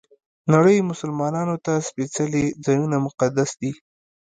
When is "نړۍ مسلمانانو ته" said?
0.53-1.73